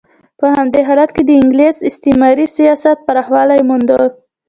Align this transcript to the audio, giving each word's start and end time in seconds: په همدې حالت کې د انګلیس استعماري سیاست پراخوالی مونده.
په 0.39 0.45
همدې 0.55 0.81
حالت 0.87 1.09
کې 1.15 1.23
د 1.25 1.31
انګلیس 1.41 1.75
استعماري 1.89 2.47
سیاست 2.57 2.97
پراخوالی 3.07 3.59
مونده. 3.67 3.97